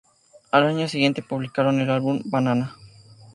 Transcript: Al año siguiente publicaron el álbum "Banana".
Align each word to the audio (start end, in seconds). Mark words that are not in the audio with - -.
Al 0.51 0.63
año 0.65 0.87
siguiente 0.87 1.21
publicaron 1.21 1.79
el 1.79 1.91
álbum 1.91 2.23
"Banana". 2.25 2.75